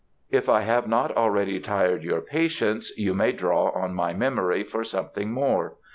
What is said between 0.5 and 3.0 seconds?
have not already tired your patience